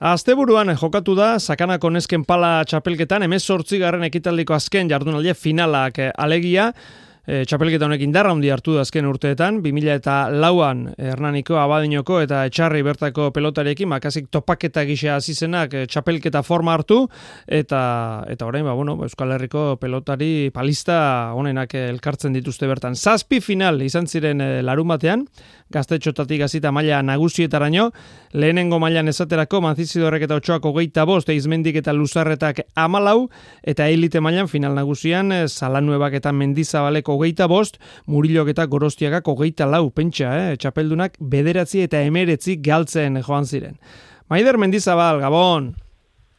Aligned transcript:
Asteburuan 0.00 0.70
jokatu 0.80 1.12
da 1.12 1.34
Sakanako 1.36 1.90
nesken 1.92 2.22
pala 2.24 2.62
txapelketan 2.64 3.26
emez 3.26 3.42
garren 3.82 4.06
ekitaldiko 4.06 4.54
azken 4.56 4.88
jardunaldia 4.88 5.34
finalak 5.34 5.98
eh, 5.98 6.10
alegia 6.16 6.72
e, 7.30 7.44
txapelketa 7.46 7.86
honek 7.86 8.02
indarra 8.04 8.32
handi 8.34 8.50
hartu 8.50 8.74
da 8.74 8.84
azken 8.84 9.06
urteetan, 9.06 9.60
2000 9.62 9.94
eta 10.00 10.16
lauan 10.32 10.86
Hernaniko, 10.98 11.56
Abadinoko 11.60 12.20
eta 12.24 12.42
Etxarri 12.48 12.82
bertako 12.86 13.30
pelotarekin, 13.34 13.88
makasik 13.92 14.30
topaketa 14.34 14.84
gisa 14.88 15.14
azizenak 15.16 15.74
e, 15.74 15.84
txapelketa 15.90 16.42
forma 16.46 16.74
hartu, 16.74 17.04
eta 17.46 17.82
eta 18.30 18.48
orain, 18.48 18.66
ba, 18.66 18.74
bueno, 18.78 18.96
Euskal 19.06 19.36
Herriko 19.36 19.64
pelotari 19.80 20.50
palista 20.54 20.98
honenak 21.36 21.74
elkartzen 21.78 22.34
dituzte 22.34 22.68
bertan. 22.70 22.96
Zazpi 22.96 23.40
final 23.44 23.80
izan 23.86 24.10
ziren 24.10 24.42
e, 24.42 24.50
larun 24.66 24.90
batean, 24.90 25.26
gaztetxotatik 25.70 26.42
azita 26.48 26.72
maila 26.74 27.02
nagusietaraino, 27.06 27.90
lehenengo 28.34 28.80
mailan 28.82 29.10
esaterako 29.12 29.62
manzizidorrek 29.68 30.26
eta 30.26 30.40
otxoako 30.40 30.74
geita 30.80 31.06
bost, 31.06 31.30
eizmendik 31.30 31.78
eta 31.82 31.94
luzarretak 31.94 32.64
amalau, 32.74 33.28
eta 33.62 33.86
elite 33.88 34.22
mailan 34.24 34.50
final 34.50 34.74
nagusian, 34.74 35.32
salanuebak 35.46 36.18
eta 36.18 36.34
mendizabaleko 36.34 37.19
hogeita 37.20 37.46
bost, 37.50 37.76
murilok 38.08 38.48
eta 38.54 38.64
gorostiagak 38.66 39.28
hogeita 39.28 39.68
lau, 39.68 39.90
pentsa, 39.92 40.32
eh? 40.40 40.56
txapeldunak 40.56 41.20
bederatzi 41.20 41.84
eta 41.84 42.00
emeretzi 42.08 42.56
galtzen 42.64 43.20
joan 43.20 43.44
ziren. 43.44 43.76
Maider 44.32 44.56
Mendizabal, 44.58 45.20
Gabon! 45.20 45.74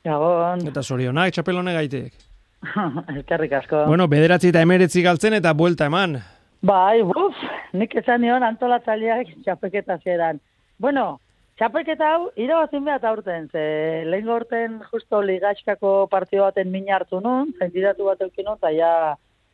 Gabon! 0.03 0.67
Eta 0.67 0.81
zorionak, 0.81 1.33
txapelone 1.35 1.77
gaitek. 1.77 2.13
Elkarrik 3.15 3.53
asko. 3.61 3.85
Bueno, 3.89 4.07
bederatzi 4.09 4.49
eta 4.49 4.61
emeretzi 4.65 5.03
galtzen 5.05 5.37
eta 5.37 5.53
buelta 5.57 5.89
eman. 5.91 6.19
Bai, 6.65 7.01
buf, 7.05 7.37
nik 7.73 7.93
esan 7.97 8.21
nion 8.21 8.43
antolatzaileak 8.45 9.33
txapeketa 9.45 9.97
zeran. 10.05 10.39
Bueno, 10.81 11.19
txapeketa 11.57 12.11
hau, 12.15 12.29
irabazin 12.37 12.85
behar 12.85 13.05
aurten, 13.09 13.47
ze 13.49 13.63
lehen 14.05 14.29
gorten 14.29 14.79
justo 14.91 15.21
ligaxkako 15.25 16.07
partio 16.09 16.45
baten 16.47 16.71
min 16.71 16.89
hartu 16.93 17.21
nun, 17.21 17.53
zentidatu 17.59 18.05
bat 18.09 18.21
eukin 18.21 18.45
nun, 18.49 18.61
eta 18.61 18.73
ja 18.77 18.93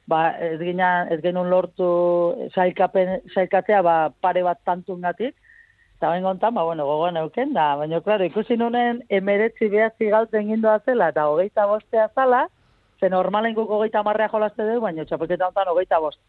ba, 0.08 0.32
ez, 0.40 0.58
gina, 0.62 1.08
ez 1.12 1.20
genuen 1.22 1.50
lortu 1.52 1.90
sailkapen, 2.54 3.20
sailkatzea 3.34 3.82
ba, 3.86 3.98
pare 4.24 4.44
bat 4.46 4.60
tantun 4.66 5.04
gatik, 5.04 5.36
eta 5.98 6.12
bain 6.14 6.24
gontan, 6.24 6.56
ba, 6.56 6.64
bueno, 6.64 6.86
gogoan 6.88 7.20
euken 7.24 7.54
da, 7.58 7.74
baina, 7.80 8.02
klaro, 8.06 8.28
ikusi 8.30 8.58
nunen 8.58 9.04
emeretzi 9.10 9.70
behatzi 9.74 10.12
galtzen 10.14 10.48
gindoa 10.52 10.80
zela, 10.86 11.12
eta 11.14 11.28
hogeita 11.30 11.68
bostea 11.68 12.10
zala, 12.16 12.48
ze 13.00 13.10
normalen 13.10 13.56
guk 13.58 13.70
hogeita 13.70 14.04
marrea 14.04 14.32
jolazte 14.32 14.64
dugu, 14.64 14.86
baina 14.88 15.06
txapelketa 15.06 15.50
honetan 15.50 15.74
hogeita 15.74 16.00
bost, 16.02 16.22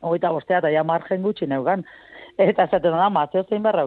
hogeita 0.00 0.32
bostea, 0.32 0.60
eta 0.62 0.72
ja 0.72 0.84
margen 0.84 1.22
gutxi 1.22 1.46
neugan. 1.50 1.84
Eta 2.38 2.66
zaten 2.66 2.94
da, 2.96 3.10
matzeo 3.10 3.44
zein 3.48 3.62
barra 3.62 3.86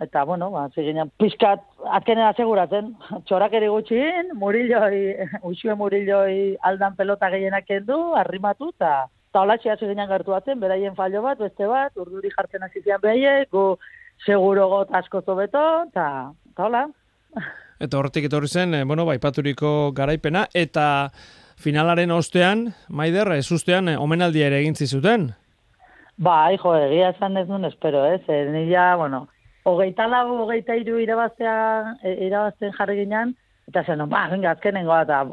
Eta, 0.00 0.24
bueno, 0.24 0.48
ba, 0.50 0.64
ziginan, 0.72 1.10
pizkat, 1.20 1.60
azkenen 1.92 2.24
aseguratzen, 2.30 2.94
txorak 3.28 3.52
ere 3.58 3.68
gutxin, 3.68 4.32
murilloi, 4.40 5.28
usue 5.44 5.76
murilloi 5.82 6.56
aldan 6.64 6.96
pelota 6.96 7.28
gehienak 7.32 7.68
endu, 7.76 7.98
arrimatu, 8.16 8.70
eta 8.78 9.10
ta 9.30 9.42
hola 9.44 9.58
txea 9.60 9.76
ziginan 9.76 10.08
gertuatzen, 10.10 10.58
beraien 10.60 10.96
fallo 10.96 11.20
bat, 11.22 11.38
beste 11.38 11.68
bat, 11.68 11.92
urduri 12.00 12.32
jartzen 12.32 12.64
azizian 12.66 13.02
behiek, 13.02 13.50
gu 13.52 13.76
seguro 14.24 14.68
got 14.72 14.94
asko 14.96 15.20
zobeto, 15.22 15.66
eta 15.90 16.06
hola. 16.56 16.86
Eta 17.80 17.96
horretik 17.96 18.26
etorri 18.28 18.48
zen, 18.48 18.74
eh, 18.76 18.84
bueno, 18.84 19.06
baipaturiko 19.08 19.92
garaipena, 19.96 20.42
eta 20.52 21.08
finalaren 21.56 22.10
ostean, 22.12 22.66
Maider, 22.92 23.30
ez 23.32 23.46
ustean, 23.56 23.88
eh, 23.88 23.94
omenaldia 23.96 24.50
ere 24.50 24.58
egin 24.60 24.76
zizuten? 24.76 25.30
Ba, 26.20 26.50
jo, 26.60 26.74
egia 26.76 27.14
esan 27.14 27.40
ez 27.40 27.46
duen, 27.48 27.64
espero, 27.64 28.04
ez, 28.04 28.20
eh? 28.28 28.42
nila, 28.52 28.90
bueno, 29.00 29.22
hogeita 29.64 30.06
lau, 30.08 30.26
hogeita 30.44 30.76
iru 30.78 30.98
irabaztea, 31.02 31.96
e, 32.02 32.14
irabazten 32.26 32.72
jarri 32.76 33.00
ginen, 33.02 33.34
eta 33.68 33.84
zen, 33.84 34.02
ba, 34.10 34.26
venga, 34.32 34.54
azkenengo, 34.54 34.96
eta 34.96 35.24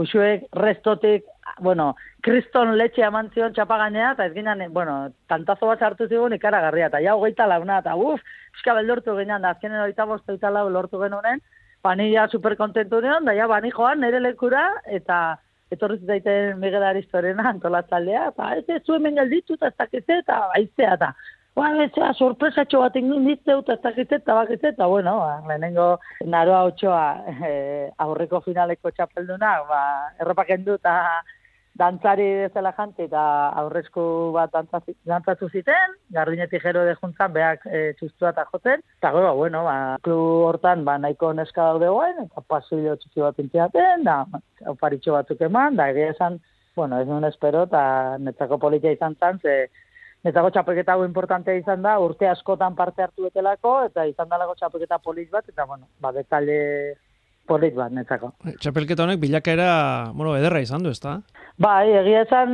usuek 0.00 0.46
restotik, 0.56 1.26
bueno, 1.60 1.92
kriston 2.24 2.76
letxe 2.78 3.04
amantzion 3.04 3.52
txapaganea, 3.52 4.12
eta 4.14 4.28
ez 4.28 4.34
ginen, 4.36 4.64
bueno, 4.72 4.96
tantazo 5.28 5.68
bat 5.68 5.82
hartu 5.82 6.08
zigun 6.08 6.36
ikaragarria, 6.38 6.88
eta 6.88 7.02
ja 7.04 7.16
hogeita 7.18 7.48
launa, 7.50 7.80
eta 7.82 7.96
uf, 7.96 8.22
eska 8.56 8.76
beldortu 8.78 9.16
ginen, 9.18 9.42
da 9.42 9.52
azkenen 9.56 9.82
hogeita 9.82 10.06
bost, 10.08 10.28
hogeita 10.28 10.52
lau 10.54 10.68
lortu 10.70 11.02
genuen, 11.02 11.42
bani 11.82 12.12
ja 12.12 12.28
superkontentu 12.30 13.00
neon, 13.02 13.26
da 13.26 13.34
ja 13.34 13.48
bani 13.50 13.72
joan 13.74 14.00
nire 14.00 14.22
lekura, 14.22 14.68
eta 14.86 15.36
etorri 15.72 15.98
zaiten 16.06 16.58
Miguel 16.60 16.84
Aristorena 16.84 17.48
antolatzaldea, 17.50 18.26
eta 18.32 18.50
ez 18.56 18.64
ez 18.68 18.82
zuen 18.86 19.02
mengalditu, 19.02 19.56
eta 19.58 19.72
ez 19.72 19.78
dakitze, 19.78 20.18
eta 20.22 20.38
baiztea, 20.52 20.96
eta 20.98 21.12
Ba, 21.54 21.68
ez 21.84 21.92
sorpresa 22.16 22.64
bat 22.64 22.94
ingin 22.96 23.26
ditzeu, 23.28 23.58
eta 23.60 23.76
zakitze, 23.82 24.16
eta 24.22 24.34
bakitze, 24.38 24.70
eta 24.72 24.86
bueno, 24.88 25.18
ba, 25.20 25.42
lehenengo 25.48 25.98
naroa 26.24 26.62
otxoa 26.70 27.02
e, 27.28 27.90
aurreko 28.00 28.40
finaleko 28.40 28.90
txapelduna, 28.90 29.50
ba, 29.68 29.82
erropak 30.18 30.48
endu, 30.56 30.78
eta 30.80 31.20
dantzari 31.76 32.48
zela 32.54 32.72
jante, 32.78 33.04
eta 33.04 33.24
aurrezko 33.60 34.32
bat 34.32 34.52
dantzatu 34.54 35.50
ziten, 35.50 35.94
gardinetik 36.16 36.64
jero 36.64 36.86
de 36.88 36.96
juntzan, 37.02 37.36
beak 37.36 37.68
e, 37.68 37.84
txustua 38.00 38.32
eta 38.32 38.46
joten, 38.48 38.80
eta 38.96 39.12
ba, 39.12 39.36
bueno, 39.36 39.64
ba, 39.68 39.76
klu 40.00 40.18
hortan, 40.48 40.86
ba, 40.88 40.96
nahiko 41.04 41.34
neska 41.36 41.68
daude 41.68 41.92
guen, 41.92 42.24
eta 42.30 42.48
pasillo 42.48 42.96
txuzi 42.96 43.28
bat 43.28 43.44
intziaten, 43.44 44.08
da, 44.08 44.22
oparitxo 44.72 45.20
batzuk 45.20 45.44
eman, 45.52 45.76
da, 45.76 45.92
egia 45.92 46.16
esan, 46.16 46.40
bueno, 46.76 46.96
ez 46.96 47.08
nuen 47.12 47.28
espero, 47.28 47.68
eta 47.68 48.16
netzako 48.24 48.56
politia 48.56 48.96
izan 48.96 49.20
zan, 49.20 49.40
ze, 49.44 49.66
Netzako 50.22 50.52
txapelketa 50.54 50.94
hau 50.94 51.04
importantea 51.04 51.58
izan 51.58 51.82
da, 51.82 51.96
urte 51.98 52.28
askotan 52.30 52.76
parte 52.78 53.02
hartu 53.02 53.26
betelako, 53.26 53.72
eta 53.88 54.04
izan 54.06 54.28
dalako 54.30 54.54
txapelketa 54.58 55.00
polit 55.02 55.30
bat, 55.32 55.48
eta 55.50 55.66
bueno, 55.66 55.88
ba, 56.00 56.12
betale 56.14 56.58
polit 57.50 57.74
bat, 57.74 57.90
netzako. 57.90 58.30
Txapelketa 58.62 59.02
honek 59.02 59.18
bilakaera, 59.24 59.70
bueno, 60.14 60.36
ederra 60.38 60.62
izan 60.62 60.86
du, 60.86 60.92
ez 60.94 61.02
da? 61.02 61.16
Bai, 61.58 61.90
egia 62.04 62.22
esan, 62.22 62.52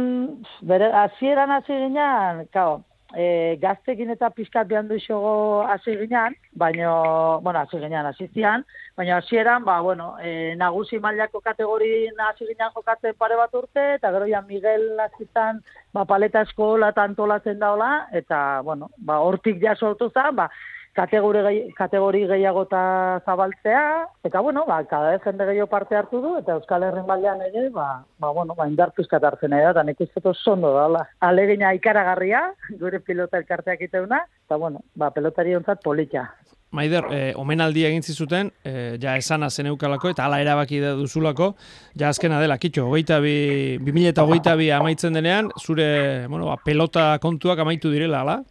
bere, 0.70 0.88
azieran 1.04 1.52
hasi 1.58 1.76
ginean, 1.84 2.46
kao, 2.56 2.78
e, 3.16 3.56
gaztekin 3.60 4.10
eta 4.12 4.30
pizkat 4.34 4.68
behan 4.68 4.88
du 4.88 4.96
isogo 4.98 5.62
hasi 5.68 5.96
ginean, 5.96 6.34
baino, 6.52 7.40
bueno, 7.42 7.60
hasi 7.60 7.80
ginean, 7.80 8.06
hasi 8.06 8.28
zian, 8.34 8.64
baina 8.96 9.18
hasieran, 9.18 9.64
ba, 9.64 9.80
bueno, 9.80 10.14
e, 10.20 10.54
nagusi 10.56 10.98
mailako 10.98 11.40
kategori 11.40 12.08
hasi 12.28 12.46
ginean 12.46 12.72
jokatzen 12.74 13.14
pare 13.18 13.36
bat 13.36 13.54
urte, 13.54 13.94
eta 13.94 14.12
gero 14.12 14.26
ja 14.28 14.42
Miguel 14.42 14.98
hasizan, 15.00 15.62
ba, 15.92 16.04
paleta 16.04 16.42
eskola 16.42 16.92
tantolatzen 16.92 17.58
daola, 17.58 18.08
eta, 18.12 18.60
bueno, 18.62 18.90
ba, 18.98 19.20
hortik 19.20 19.62
ja 19.62 19.76
sortu 19.76 20.10
zen, 20.10 20.34
ba, 20.36 20.50
kategori, 20.98 21.60
kategori 21.78 22.24
gehiago 22.32 22.64
eta 22.66 22.82
zabaltzea, 23.26 23.84
eta 24.26 24.42
bueno, 24.44 24.64
ba, 24.68 24.80
kada 24.90 25.14
ez 25.14 25.22
jende 25.24 25.46
gehiago 25.48 25.70
parte 25.70 25.96
hartu 25.98 26.20
du, 26.24 26.34
eta 26.40 26.58
Euskal 26.58 26.86
Herren 26.88 27.06
baldean 27.06 27.42
ere, 27.46 27.68
ba, 27.74 28.02
ba, 28.18 28.32
bueno, 28.34 28.56
ba, 28.58 28.68
indartu 28.70 29.06
hartzen 29.06 29.54
da, 29.54 29.70
eta 29.70 29.84
nik 29.86 30.00
uste 30.00 30.34
zondo 30.34 30.74
da, 30.74 31.06
alegina 31.20 31.72
ikaragarria, 31.74 32.42
gure 32.80 33.00
pilota 33.00 33.38
elkarteak 33.38 33.86
iteuna, 33.88 34.24
eta 34.46 34.56
bueno, 34.56 34.82
ba, 34.94 35.10
pelotari 35.14 35.54
ontzat 35.54 35.82
polita. 35.84 36.28
Maider, 36.70 37.06
eh, 37.16 37.32
omenaldi 37.40 37.86
egin 37.88 38.02
zizuten, 38.02 38.50
eh, 38.62 38.98
ja 39.00 39.14
esana 39.16 39.48
zeneukalako 39.48 40.10
eta 40.12 40.26
ala 40.26 40.42
erabaki 40.42 40.82
da 40.82 40.92
duzulako, 40.98 41.54
ja 41.96 42.10
azkena 42.10 42.42
dela, 42.42 42.58
kitxo, 42.58 42.84
hogeita 42.90 43.20
bi, 43.24 43.78
bi 43.80 44.70
amaitzen 44.70 45.14
denean, 45.14 45.48
zure 45.58 46.26
bueno, 46.28 46.46
ba, 46.46 46.58
pelota 46.64 47.18
kontuak 47.22 47.58
amaitu 47.64 47.90
direla, 47.90 48.20
ala? 48.20 48.42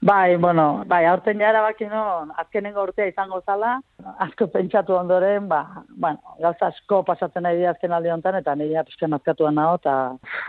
Bai, 0.00 0.36
bueno, 0.36 0.84
bai, 0.86 1.06
aurten 1.06 1.38
jara 1.40 1.62
baki 1.64 1.86
no, 1.88 2.28
azkenengo 2.36 2.82
urtea 2.84 3.06
izango 3.08 3.40
zala, 3.46 3.78
asko 4.20 4.46
pentsatu 4.52 4.92
ondoren, 4.92 5.48
ba, 5.48 5.62
bueno, 5.88 6.34
gauza 6.42 6.68
asko 6.68 7.00
pasatzen 7.04 7.42
nahi 7.46 7.56
dira 7.56 7.70
azken 7.72 7.94
aldi 7.96 8.12
honetan, 8.12 8.36
eta 8.42 8.54
nire 8.54 8.76
apizken 8.82 9.16
azkatuan 9.16 9.56
nago, 9.56 9.78
eta 9.80 9.94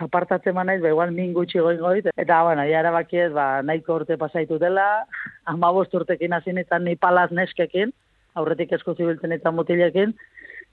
apartatzen 0.04 0.54
ma 0.54 0.66
nahiz, 0.68 0.82
ba, 0.82 0.92
igual 0.92 1.14
min 1.16 1.32
gutxi 1.32 1.64
goin 1.64 1.80
goit, 1.80 2.10
eta, 2.14 2.42
bueno, 2.44 2.66
jara 2.68 2.92
baki 2.92 3.24
ba, 3.32 3.48
nahiko 3.62 3.96
urte 4.02 4.18
pasaitu 4.20 4.58
dela, 4.60 5.06
ama 5.52 5.72
urtekin 5.72 6.36
hasi 6.36 6.52
nintzen 6.52 6.84
ni 6.84 6.96
palaz 6.96 7.30
neskekin, 7.32 7.94
aurretik 8.34 8.72
esko 8.76 8.94
zibiltzen 8.94 9.32
eta 9.32 9.50
mutilekin, 9.50 10.12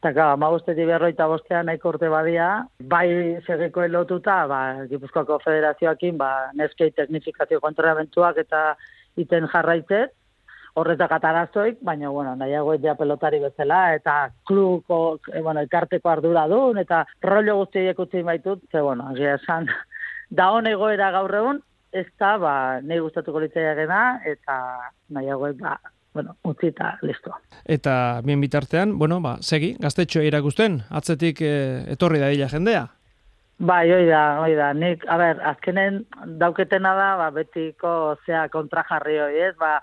Eta, 0.06 0.12
gara, 0.14 0.34
ma 0.38 0.52
guztetik 0.54 0.86
berroita 0.86 1.26
bostean 1.26 1.66
nahiko 1.66 1.90
urte 1.90 2.12
badia, 2.14 2.48
bai 2.92 3.40
segeko 3.42 3.82
elotuta, 3.88 4.36
ba, 4.46 4.60
Gipuzkoako 4.86 5.40
federazioakin, 5.42 6.20
ba, 6.20 6.28
neskei 6.54 6.92
teknifikazio 6.94 7.58
kontrabentuak 7.64 8.38
eta 8.38 8.60
iten 9.18 9.48
jarraitzet, 9.50 10.14
horretak 10.78 11.16
ataraztoik, 11.18 11.82
baina, 11.90 12.12
bueno, 12.14 12.36
nahiago 12.38 12.76
ja 12.84 12.94
pelotari 13.00 13.40
bezala, 13.48 13.96
eta 13.98 14.30
kluko, 14.46 15.18
e, 15.34 15.42
bueno, 15.42 15.66
ikarteko 15.66 16.14
ardura 16.14 16.46
duen, 16.54 16.78
eta 16.86 17.02
rollo 17.26 17.58
guztiak 17.64 18.06
utzi 18.06 18.22
baitut, 18.30 18.62
ze, 18.70 18.86
bueno, 18.86 19.10
agia 19.10 19.40
esan, 19.40 19.66
da 20.38 20.52
honegoera 20.54 21.10
gaur 21.18 21.34
egun, 21.42 21.64
ez 21.90 22.06
da, 22.22 22.36
ba, 22.38 22.56
nahi 22.86 23.02
gustatuko 23.02 23.42
litzaiak 23.42 23.82
eta 24.38 24.62
nahiago, 25.10 25.50
ba, 25.66 25.80
bueno, 26.16 26.38
utzi 26.48 26.72
eta 26.72 26.96
listo. 27.04 27.34
Eta 27.68 28.22
bien 28.26 28.42
bitartean, 28.42 28.98
bueno, 28.98 29.20
ba, 29.22 29.36
segi, 29.42 29.76
gaztetxo 29.84 30.24
irakusten, 30.24 30.80
atzetik 30.90 31.42
eh, 31.44 31.84
etorri 31.92 32.22
da 32.24 32.32
dila 32.32 32.48
jendea? 32.50 32.86
Bai, 33.60 33.84
oi 33.92 34.06
da, 34.08 34.22
oi 34.44 34.56
da. 34.56 34.72
Nik, 34.76 35.04
a 35.12 35.18
ber, 35.20 35.42
azkenen 35.52 36.06
dauketena 36.40 36.96
da, 36.96 37.10
ba, 37.20 37.28
betiko 37.36 38.16
zea 38.26 38.48
kontra 38.52 38.84
jarri 38.88 39.20
hoi, 39.20 39.36
ez? 39.50 39.54
Ba, 39.60 39.78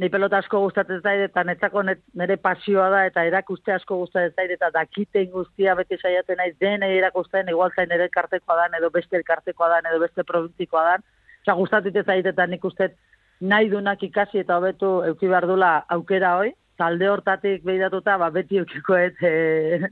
ni 0.00 0.08
pelota 0.08 0.38
asko 0.40 0.62
gustatzen 0.64 1.02
zait 1.04 1.26
eta 1.26 1.42
netzako 1.44 1.82
nire 1.84 2.36
pasioa 2.40 2.86
da 2.92 3.02
eta 3.08 3.24
erakuste 3.28 3.74
asko 3.74 3.98
gustatzen 4.02 4.32
zait 4.36 4.54
eta 4.54 4.70
dakiten 4.72 5.26
guztia 5.32 5.74
beti 5.76 5.98
saiatzen 6.00 6.40
naiz 6.40 6.54
den 6.60 6.86
erakusten 6.86 7.48
igual 7.52 7.72
zain 7.76 7.92
ere 7.92 8.08
kartekoa 8.08 8.56
da 8.56 8.68
edo 8.78 8.88
beste 8.94 9.18
elkartekoa 9.20 9.68
da 9.68 9.80
edo 9.90 10.00
beste 10.00 10.24
provintzikoa 10.24 10.84
da. 10.86 10.94
Osea 11.42 11.56
gustatzen 11.58 12.04
zait 12.04 12.26
eta 12.32 12.46
nik 12.46 12.64
uste 12.64 12.94
nahi 13.40 13.70
dunak 13.70 14.02
ikasi 14.02 14.42
eta 14.42 14.58
hobetu 14.58 15.00
euki 15.08 15.28
behar 15.28 15.46
dula 15.48 15.70
aukera 15.88 16.36
hoi, 16.38 16.52
talde 16.80 17.08
hortatik 17.08 17.64
behidatuta, 17.64 18.16
ba, 18.20 18.30
beti 18.32 18.60
eukikoet 18.60 19.20
e, 19.24 19.32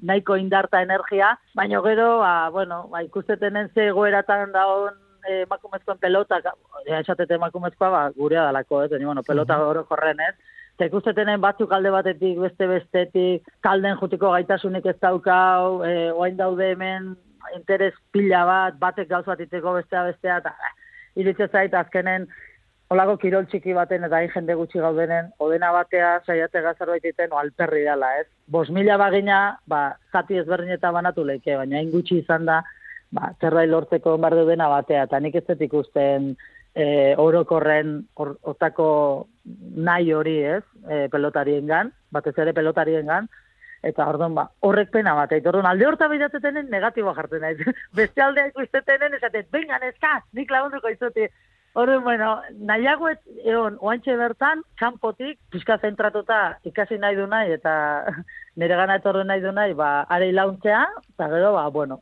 nahiko 0.09 0.39
indarta 0.41 0.81
energia, 0.85 1.35
baina 1.57 1.83
gero, 1.85 2.09
ba, 2.23 2.33
bueno, 2.55 2.87
ba, 2.93 3.03
ikustetenen 3.05 3.69
ze 3.75 3.91
goeratan 3.97 4.55
daun 4.55 4.97
e, 5.29 5.45
makumezkoen 5.51 6.01
pelota, 6.01 6.41
esatete 7.01 7.39
makumezkoa, 7.39 7.91
ba, 7.93 8.05
gurea 8.17 8.47
dalako, 8.49 8.83
ez, 8.85 9.03
bueno, 9.05 9.25
pelota 9.27 9.61
oro 9.67 9.85
korren, 9.91 10.21
ez, 10.29 10.35
eta 10.77 10.89
ikustetenen 10.89 11.41
batzuk 11.45 11.73
alde 11.77 11.93
batetik, 11.93 12.39
beste 12.41 12.69
bestetik, 12.71 13.49
talden 13.65 13.99
jutiko 14.01 14.33
gaitasunik 14.37 14.87
ez 14.89 14.99
daukau, 15.03 15.83
e, 15.85 16.11
oain 16.13 16.41
daude 16.41 16.73
hemen, 16.73 17.17
interes 17.57 17.95
pila 18.13 18.45
bat, 18.49 18.81
batek 18.81 19.09
gauz 19.13 19.25
bat 19.29 19.41
iteko 19.41 19.77
bestea 19.77 20.09
bestea, 20.09 20.41
eta 20.41 20.55
iritze 21.19 21.49
zait 21.53 21.75
azkenen 21.75 22.29
Olako 22.89 23.19
kirol 23.21 23.45
txiki 23.53 23.75
baten 23.77 24.07
eta 24.07 24.17
hain 24.17 24.31
jende 24.33 24.55
gutxi 24.57 24.81
gaudenen, 24.81 25.27
odena 25.45 25.69
batea 25.75 26.13
saiate 26.25 26.63
gazar 26.65 26.89
baititen, 26.89 27.35
alperri 27.37 27.83
dela, 27.85 28.15
ez? 28.23 28.27
Bos 28.49 28.71
mila 28.73 28.97
bagina, 28.97 29.41
ba, 29.69 29.83
zati 30.13 30.39
ezberdin 30.41 30.73
eta 30.79 30.93
banatu 30.97 31.25
leike, 31.29 31.57
baina 31.59 31.83
hain 31.83 31.91
gutxi 31.93 32.23
izan 32.23 32.49
da, 32.49 32.63
ba, 33.13 33.35
zerbait 33.43 33.69
lortzeko 33.69 34.17
bardo 34.23 34.47
dena 34.49 34.71
batea, 34.73 35.03
eta 35.05 35.21
nik 35.21 35.37
ez 35.37 35.45
dut 35.51 35.67
ikusten 35.67 36.31
e, 36.73 36.87
orokorren 37.21 37.99
hortako 38.17 38.89
nahi 39.91 40.15
hori, 40.17 40.39
ez? 40.57 40.63
E, 40.89 41.03
pelotarien 41.13 41.69
gan, 41.69 41.93
batez 42.15 42.39
ere 42.41 42.57
pelotarien 42.57 43.13
gan, 43.13 43.29
eta 43.85 44.09
orduan 44.09 44.33
ba, 44.35 44.47
horrek 44.65 44.95
pena 44.97 45.13
bat, 45.19 45.37
eta 45.37 45.53
orduan 45.53 45.69
alde 45.69 45.87
horta 45.87 46.09
bidatzetenen 46.09 46.73
negatiboa 46.73 47.13
jartzen 47.21 47.45
naiz. 47.45 47.61
Beste 48.01 48.25
aldea 48.25 48.49
ikustetenen, 48.49 49.21
esaten, 49.21 49.45
vengan, 49.53 49.85
eska, 49.93 50.15
nik 50.41 50.57
lagunduko 50.57 50.97
izuti, 50.97 51.29
Hore, 51.79 51.99
bueno, 51.99 52.41
nahiago 52.59 53.07
ez, 53.09 53.21
egon, 53.45 53.77
oantxe 53.79 54.17
bertan, 54.19 54.65
kanpotik, 54.81 55.37
pizka 55.55 55.77
zentratuta 55.79 56.39
ikasi 56.67 56.97
nahi 56.99 57.15
du 57.15 57.29
nahi, 57.31 57.53
eta 57.55 57.75
nire 58.59 58.79
gana 58.81 58.97
etorre 58.99 59.23
nahi 59.23 59.45
du 59.45 59.53
nahi, 59.55 59.77
ba, 59.79 59.91
are 60.11 60.33
launtzea, 60.35 60.81
eta 61.13 61.29
gero, 61.31 61.53
ba, 61.55 61.63
bueno, 61.77 62.01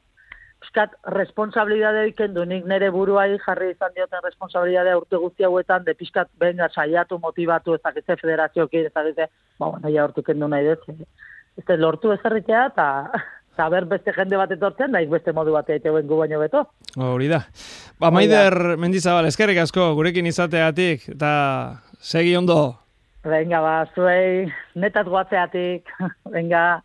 pizkat 0.65 0.95
responsabilidade 1.13 2.07
ikendu, 2.09 2.47
nik 2.49 2.65
nire 2.65 2.89
buruai 2.95 3.37
jarri 3.45 3.75
izan 3.75 3.93
dioten 3.99 4.25
responsabilidade 4.25 4.97
urte 4.97 5.21
guzti 5.21 5.45
hauetan, 5.45 5.85
de 5.85 5.93
pizkat 6.01 6.33
benga 6.41 6.71
saiatu, 6.73 7.19
motivatu, 7.21 7.77
ez 7.77 7.85
dakitze 7.85 8.17
federazio 8.23 8.71
ez 8.73 8.89
dakitze, 8.95 9.29
ba, 9.59 9.67
bueno, 9.67 9.83
nahi 9.85 9.99
hortu 10.01 10.25
kendu 10.25 10.49
nahi 10.49 10.71
dut, 10.71 10.89
ez 11.61 11.77
lortu 11.77 12.17
ezarritea, 12.17 12.65
eta 12.73 12.89
eta 13.57 13.69
ber 13.73 13.85
beste 13.93 14.13
jende 14.17 14.41
bat 14.41 14.57
etortzen, 14.57 14.97
da 14.97 15.05
beste 15.09 15.37
modu 15.37 15.53
bat 15.53 15.69
egiten 15.69 16.09
gu 16.09 16.23
baino 16.25 16.41
beto. 16.41 16.65
Hori 16.97 17.29
da. 17.29 17.45
Ba, 17.97 18.11
Maider 18.13 18.77
Mendizabal, 18.77 19.25
eskerrik 19.25 19.57
asko, 19.63 19.95
gurekin 19.97 20.27
izateatik, 20.29 21.07
eta 21.15 21.31
segi 21.97 22.35
ondo. 22.37 22.77
Venga, 23.25 23.63
ba, 23.65 23.77
zuei, 23.97 24.45
netat 24.77 25.09
guatzeatik, 25.09 25.89
venga. 26.35 26.83